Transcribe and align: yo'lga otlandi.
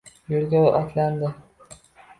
yo'lga 0.31 0.63
otlandi. 0.79 1.33